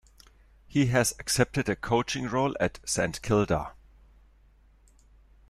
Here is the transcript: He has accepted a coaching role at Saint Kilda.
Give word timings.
He 0.65 0.87
has 0.87 1.13
accepted 1.19 1.69
a 1.69 1.75
coaching 1.75 2.25
role 2.25 2.55
at 2.59 2.79
Saint 2.83 3.21
Kilda. 3.21 3.73